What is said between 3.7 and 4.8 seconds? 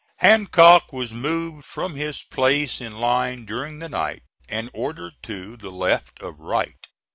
the night and